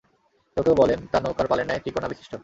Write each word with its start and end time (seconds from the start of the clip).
কেউ 0.57 0.63
কেউ 0.63 0.75
বলেন, 0.75 0.99
তা 1.11 1.17
নৌকার 1.19 1.47
পালের 1.47 1.65
ন্যায় 1.65 1.81
ত্রিকোণা 1.83 2.07
বিশিষ্ট। 2.07 2.33